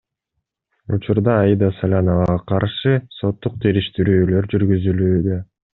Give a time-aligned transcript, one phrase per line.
[0.95, 5.43] Учурда Аида Саляновага каршы соттук териштирүүлөр жүргүзүлүүдө.